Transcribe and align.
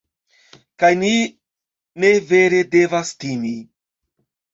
kaj 0.83 0.89
ni 1.01 1.11
ne 2.03 2.09
vere 2.31 2.61
devas 2.77 3.13
timi 3.25 3.53